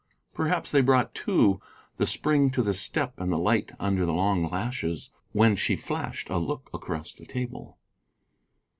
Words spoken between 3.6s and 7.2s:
under the long lashes when she flashed a look across